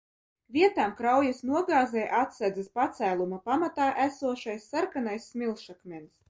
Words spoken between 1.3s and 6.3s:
nogāzē atsedzas pacēluma pamatā esošais sarkanais smilšakmens.